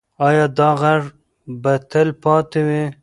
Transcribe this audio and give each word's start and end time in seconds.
ایا 0.27 0.45
دا 0.57 0.69
غږ 0.81 1.03
به 1.61 1.73
تل 1.91 2.07
پاتې 2.23 2.61
وي؟ 2.67 2.83